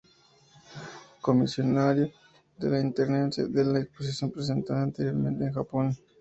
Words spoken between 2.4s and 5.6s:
de la itinerancia de la exposición presentada anteriormente en